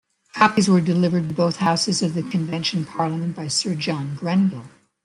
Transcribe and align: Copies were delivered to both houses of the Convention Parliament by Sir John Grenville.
Copies 0.33 0.67
were 0.67 0.81
delivered 0.81 1.27
to 1.29 1.35
both 1.35 1.57
houses 1.57 2.01
of 2.01 2.15
the 2.15 2.23
Convention 2.23 2.85
Parliament 2.85 3.35
by 3.35 3.47
Sir 3.47 3.75
John 3.75 4.15
Grenville. 4.15 4.65